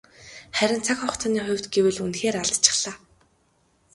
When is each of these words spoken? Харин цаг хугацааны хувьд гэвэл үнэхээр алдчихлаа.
Харин 0.57 0.81
цаг 0.85 0.95
хугацааны 0.99 1.41
хувьд 1.45 1.65
гэвэл 1.73 2.01
үнэхээр 2.05 2.35
алдчихлаа. 2.37 2.93